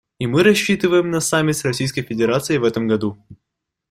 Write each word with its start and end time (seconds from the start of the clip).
И 0.17 0.25
мы 0.25 0.41
рассчитываем 0.43 1.11
на 1.11 1.19
саммит 1.19 1.57
с 1.57 1.63
Российской 1.63 2.01
Федерацией 2.01 2.57
в 2.57 2.63
этом 2.63 2.87
году. 2.87 3.23